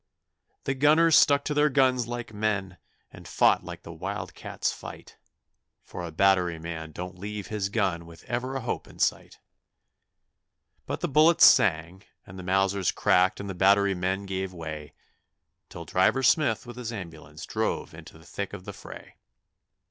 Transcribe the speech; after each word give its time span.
The 0.63 0.73
gunners 0.73 1.15
stuck 1.15 1.45
to 1.45 1.53
their 1.53 1.69
guns 1.69 2.07
like 2.07 2.33
men, 2.33 2.77
and 3.11 3.27
fought 3.27 3.63
like 3.63 3.83
the 3.83 3.93
wild 3.93 4.33
cats 4.33 4.71
fight, 4.73 5.15
For 5.83 6.01
a 6.03 6.09
Battery 6.11 6.57
man 6.57 6.91
don't 6.91 7.19
leave 7.19 7.49
his 7.49 7.69
gun 7.69 8.07
with 8.07 8.23
ever 8.23 8.55
a 8.55 8.61
hope 8.61 8.87
in 8.87 8.97
sight; 8.97 9.37
But 10.87 11.01
the 11.01 11.07
bullets 11.07 11.45
sang 11.45 12.01
and 12.25 12.39
the 12.39 12.43
Mausers 12.43 12.91
cracked 12.91 13.39
and 13.39 13.47
the 13.47 13.53
Battery 13.53 13.93
men 13.93 14.25
gave 14.25 14.51
way, 14.55 14.95
Till 15.69 15.85
Driver 15.85 16.23
Smith 16.23 16.65
with 16.65 16.77
his 16.77 16.91
ambulance 16.91 17.45
drove 17.45 17.93
into 17.93 18.17
the 18.17 18.25
thick 18.25 18.53
of 18.53 18.65
the 18.65 18.73
fray. 18.73 19.17